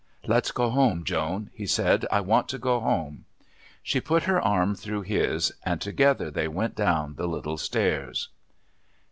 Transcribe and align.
"Let's 0.25 0.51
go 0.51 0.71
home, 0.71 1.03
Joan," 1.03 1.51
he 1.53 1.67
said. 1.67 2.07
"I 2.11 2.21
want 2.21 2.49
to 2.49 2.57
go 2.57 2.79
home." 2.79 3.25
She 3.83 4.01
put 4.01 4.23
her 4.23 4.41
arm 4.41 4.73
through 4.73 5.03
his, 5.03 5.53
and 5.61 5.79
together 5.79 6.31
they 6.31 6.47
went 6.47 6.73
down 6.73 7.17
the 7.17 7.27
little 7.27 7.59
stairs. 7.59 8.29